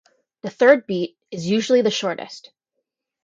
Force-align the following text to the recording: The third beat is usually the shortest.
The 0.41 0.49
third 0.49 0.87
beat 0.87 1.15
is 1.29 1.45
usually 1.45 1.83
the 1.83 1.91
shortest. 1.91 2.49